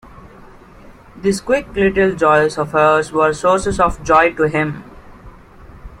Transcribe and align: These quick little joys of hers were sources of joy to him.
These 1.15 1.41
quick 1.41 1.75
little 1.75 2.15
joys 2.15 2.57
of 2.57 2.71
hers 2.71 3.11
were 3.11 3.33
sources 3.33 3.79
of 3.79 4.03
joy 4.03 4.33
to 4.33 4.47
him. 4.47 4.83